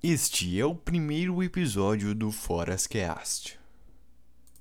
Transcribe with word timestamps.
Este 0.00 0.60
é 0.60 0.64
o 0.64 0.76
primeiro 0.76 1.42
episódio 1.42 2.14
do 2.14 2.30
Forascast. 2.30 3.57